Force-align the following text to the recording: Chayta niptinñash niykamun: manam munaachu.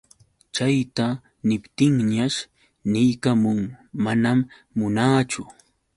Chayta 0.55 1.07
niptinñash 1.47 2.39
niykamun: 2.91 3.59
manam 4.03 4.39
munaachu. 4.77 5.41